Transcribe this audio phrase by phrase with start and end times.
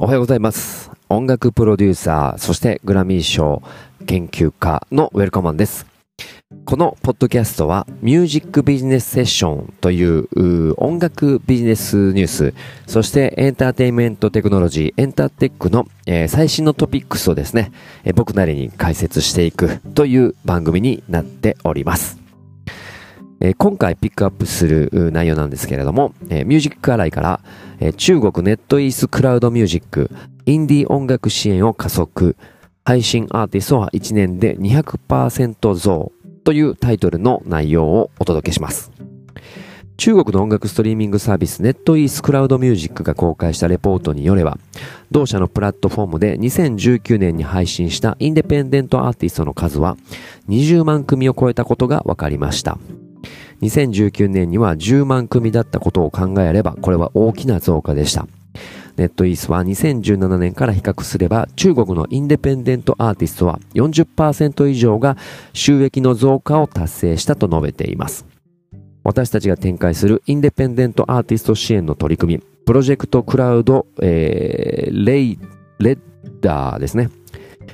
[0.00, 0.92] おはようございます。
[1.08, 3.64] 音楽プロデューサー、そしてグラミー賞
[4.06, 5.86] 研究家のウェルカマンです。
[6.64, 12.54] このポッドキャストはミュージックビジネスセッションという音楽ビジネスニュース、
[12.86, 17.72] そしてエンターテインメントテクノロジー、エンターテックの、えー最新のトピックスをですね、
[18.04, 22.27] えー僕なりに解説していくという番組になっております。
[23.40, 27.40] えー今回ピックアップする内容なんですけれども、えーミュージックアライから、
[27.80, 30.10] えー中国ネットイースクラウドミュージック、
[30.46, 32.36] インディー音楽支援を加速、
[32.84, 36.12] 配信アーティストは1年で200%増
[36.44, 38.90] というタイトルの内容をお届けします。
[39.98, 44.56] 中国の音楽ストリーミングサービスネットイースクラウドミュージックが公開したレポートによれば、
[45.10, 49.96] 同社のプラットフォームで2019年に配信したインデペンデントアーティストの数は
[50.48, 52.78] 20万組を超えたことが分かりました。
[53.62, 58.26] 2019年には10万組だったことを考えれば、これは大きな増加でした。
[58.96, 65.16] ネットイースは2017年から比較すれば、中国のインデペンデントアーティストは40%以上が
[65.52, 68.26] 収益の増加を達成したと述べています。
[69.04, 75.38] 私たちが展開するインデペンデントアーティスト支援の取り組み、プロジェクトクラウド、えーレイ、
[75.78, 75.98] レッ
[76.40, 77.08] ダーですね。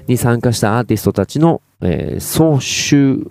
[0.06, 3.26] に参加したアーティストたちの、えー総収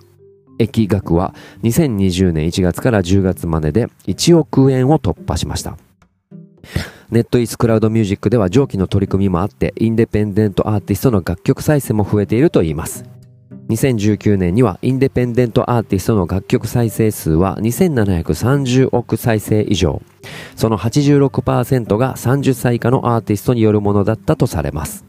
[0.58, 5.76] 益額は2020年1月から10月までで1億円を突破しました。
[7.10, 13.04] ネットイースクラウドミュージックでは上記の取り組みもあって、インデペンデントアーティストの楽曲再生も増えているといいます。
[13.68, 20.02] 2019年にはインデペンデントアーティストの楽曲再生数は2730億再生以上。
[20.56, 25.04] その86%が30歳以下のアーティストによるものだったとされます。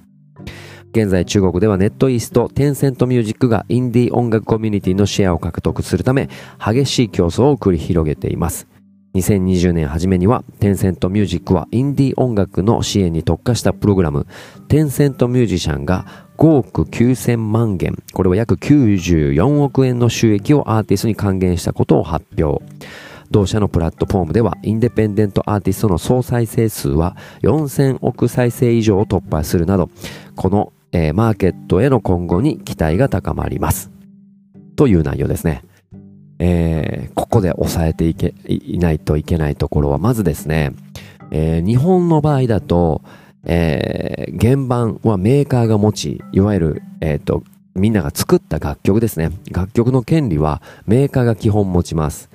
[0.95, 8.65] 現在中国ではネットイースとテンセントミュージックがインディー音楽コミュニティのシェアを獲得するため激しい競争を繰り広げています。
[9.13, 14.25] 2020年初めにはテンセントミュージックはインディー音楽の支援に特化したプログラム
[14.69, 16.05] テンセントミュージシャンが
[16.37, 22.63] 5億9000万元、これは約94億円の収益をアーティストに還元したことを発表。
[23.31, 29.89] 同社のプラットフォームではインデペンデントアーティストの総再生数は4000億再生以上を突破するなど、
[30.35, 33.91] この、えーマーケットへの今後に期待が高まります。
[34.77, 35.61] という内容ですね。
[36.39, 40.71] えーここで押さえていけいないといけないところは、まずですね、
[41.31, 43.01] えー日本の場合だと、
[43.43, 47.43] えー原版はメーカーが持ち、いわゆる、えっ、と、
[47.75, 49.31] みんなが作った楽曲ですね。
[49.51, 52.29] 楽曲の権利はメーカーが基本持ちます。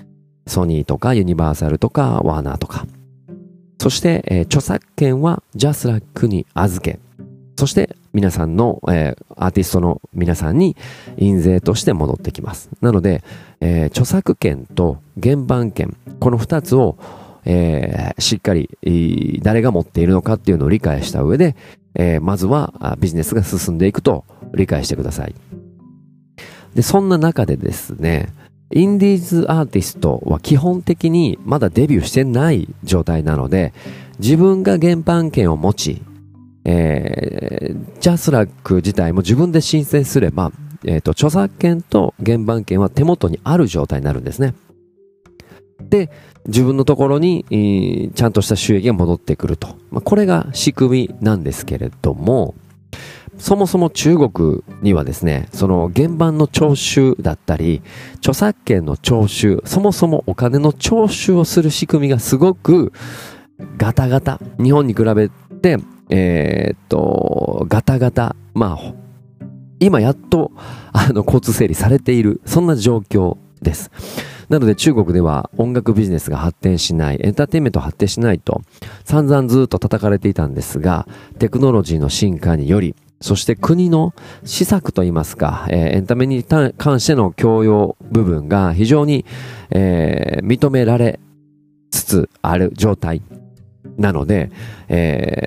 [0.47, 2.87] ソニーとかユニバーサルとかワーナーとか。
[3.78, 7.00] そして、えー著作権はジャスラックに預け、
[7.60, 10.76] そして皆さんの、えーアーティストの皆さんに
[11.19, 12.71] 印税として戻ってきます。
[12.81, 13.22] なので、
[13.60, 16.97] えー著作権と原版権、この二つを、
[17.44, 21.54] えーしっかり、誰が持っているのかっていうのを理解した上で、
[21.94, 25.34] えーまずはビジネスが進んでいくと理解してください。
[26.75, 28.31] で、そんな中でですね、
[28.70, 33.75] インディーズアーティストは基本的にまだデビューしてない状態なので、
[34.19, 36.03] 自分が原版権を持ち、
[36.65, 40.53] えージャスラック自体も自分で申請すれば、
[40.84, 44.54] えっ、と、著作権と原版権は手元にある状態になるんですね。
[45.82, 46.10] で、
[46.47, 49.76] 自分のところに、えーちゃんとした収益が戻ってくると。
[49.91, 52.54] まあ、これが仕組みなんですけれども、
[53.38, 57.82] そもそも中国にはですね、その原版の徴収だったり、
[58.16, 62.93] 著作権の徴収、そもそもお金の徴収をする仕組みがすごく
[63.76, 64.41] ガタガタ。
[64.62, 65.78] 日本に比べて、
[66.10, 68.37] えーっと、ガタガタ。
[68.54, 68.94] まあ、
[69.78, 70.53] 今やっと、
[70.93, 73.91] あの、交通整理されている、そんな状況です。
[74.49, 78.62] なので中国では音楽ビジネスが発展しない、エンターテインメント発展しないと、
[79.04, 81.06] 散々ずっと叩かれていたんですが、
[81.38, 84.12] テクノロジーの進化により、そして国の
[84.44, 89.25] 施策といいますか、えーエンタメに関しての教養部分が非常に、
[89.70, 91.20] えー認められ
[91.93, 93.23] つつある状態
[94.00, 94.50] なので、
[94.88, 95.44] え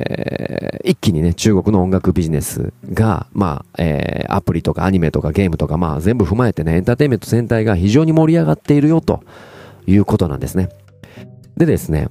[0.60, 9.24] ー一気にね、中国の音楽ビジネスが、まあ、えーアプリとかアニメとかゲームとか、まあ、全部踏まえてね、エンターテインメント全体が非常に盛り上がっているよと
[9.88, 10.70] いうことなんですね。
[11.58, 12.10] でですね、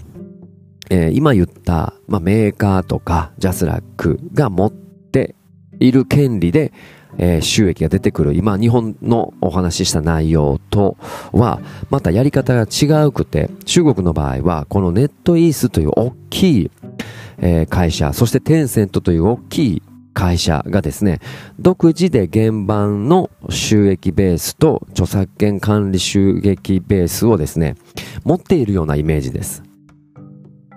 [0.90, 5.34] えー今言った、まあ、メーカーとかジャスラックが持って
[5.78, 6.72] いる権利で、
[7.18, 10.96] えー収益が出てくる今日本のお話しした内容と
[11.32, 11.60] は
[11.90, 16.70] またやり方が違うくて中国の場合はこのネットイースという大きい、
[17.38, 19.82] えー会社そしてテンセントという大きい
[20.14, 21.20] 会社がですね
[21.58, 27.76] 独自で原版の収益ベースと著作権管理収益ベースをですね
[28.24, 29.71] 持っているようなイメージです。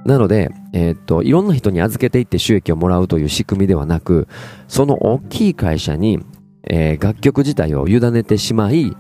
[0.06, 4.28] なので、えー、っと、いろんな人に預けていって収益をもらうという仕組みではなく、
[4.68, 6.20] その大きい会社に、
[6.64, 8.96] えー、楽曲自体を委ねてしまい、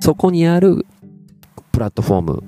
[0.00, 0.86] そこにある
[1.72, 2.44] プラットフォーム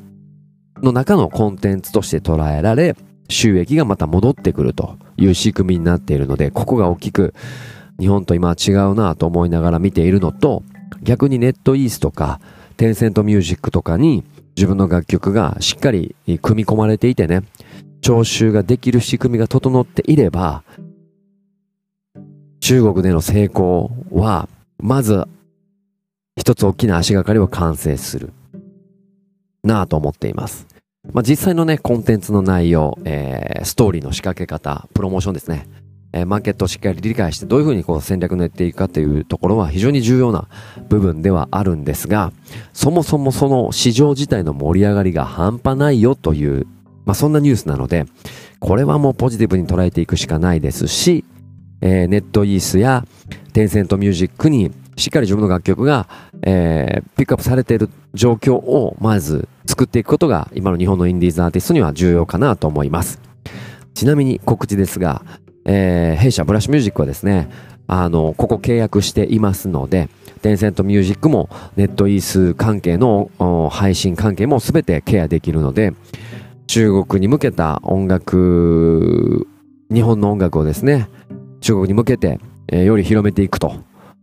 [0.83, 2.97] の中のコンテンツとして捉えられ、
[3.29, 7.35] 収益がまた戻ってくるという仕組みになっているので、ここが大きく
[8.01, 10.63] 日本と今は違うなと思いながら見ているのと、
[11.03, 12.41] 逆にネットイースとか、
[12.79, 14.25] テンセントミュージックとかに
[14.57, 17.43] 自分の楽曲がしっかり組み込まれていてね、
[18.01, 20.63] 徴収ができる仕組みが整っていれば、
[22.61, 24.49] 中国での成功は、
[24.79, 25.27] まず、
[26.37, 28.33] 一つ大きな足がかりを完成する。
[29.65, 30.67] なぁと思っています。
[31.13, 35.67] まあ、実際のね、コンテンツの内容、えー、ストーリーの仕掛け方、プロモーションですね。
[36.13, 40.49] えー、マーケットをしっかり理解してどういうふうにこう戦略を練っていくかというところは非常に重要な
[40.89, 42.33] 部分ではあるんですが、
[42.73, 46.67] そもそもその市場自体の盛り上がりが半端ないよという、
[47.09, 48.05] まあ、そんなニュースなので、
[48.61, 51.25] これはもうポジティブに捉えていくしかないですし、
[51.81, 53.07] えー、ネットイースや
[53.55, 56.07] テンセントミュージックにしっかり自分の楽曲が、
[56.43, 63.23] えー、ピックアップされている状況をまず作っていくことが今の日本のインディーズアーティストには重要かなと思います。
[63.95, 65.23] ちなみに告知ですが、
[65.65, 67.49] えー、弊社ブラッシュミュージックはですね、
[67.87, 70.11] あの、ここ契約していますので、
[70.43, 73.31] テンセントミュージックもネットイース関係の
[73.73, 75.95] 配信関係も全てケアできるので、
[76.69, 79.49] 中国に向けた音楽、
[79.91, 81.09] 日本の音楽をですね、
[81.63, 82.39] 中国に向けて、
[82.69, 83.73] えー、より広めていくと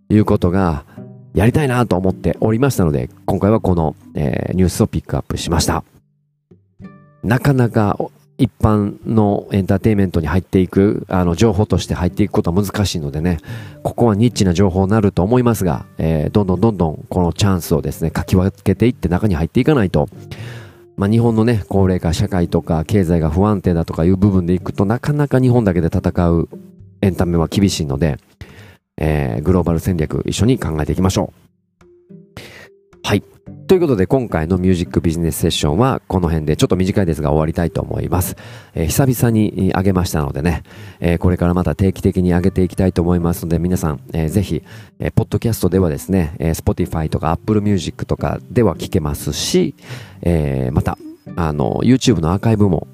[0.10, 0.86] いうことが
[1.34, 5.84] やりたいなと思っておりましたので、今回はこの、えー、ニュースをピックアップしました。
[7.24, 7.98] なかなか
[8.38, 13.40] 一般のエンターテインメントに入っていく、あの、情報として入っていくことは難しいのでね、
[13.82, 20.10] ここはニッチな情報になると思いますが、えー、どんどんどんどんこのチャンスをですね、かき分けていって中に入っていかないと、
[20.98, 26.50] まあ、日本のね、高齢化社会とか経済が不安定だとかいう部分でいくとなかなか日本だけで戦う
[27.02, 28.18] エンタメは厳しいので、
[28.98, 31.45] えー、グローバル戦略一緒に考えていきましょう。
[33.06, 33.24] はい。
[33.68, 38.36] ということで今回のミュージックビジネスセッションはこの辺でちょっと短いですが終わりたいと思います。
[38.74, 40.64] えー、久々に上げましたのでね、
[41.00, 44.64] えー、これからまた定期的に上げていきたいと思いますので皆さん、えー、ぜひ、
[44.98, 49.76] えー、ポッドキャストではですね、えー、Spotify とか Apple Music とかでは聞けますし、
[50.24, 50.98] えー、また
[51.36, 52.88] あの、YouTube のアーカイブも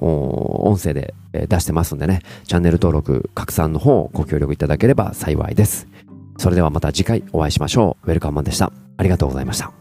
[0.67, 5.87] 音声で出してますんでね、チャンネル登録、拡散の方ご協力いただければ幸いです。
[6.37, 8.07] それではまた次回お会いしましょう。
[8.07, 8.73] ウェルカムマンでした。
[8.97, 9.80] ありがとうございました。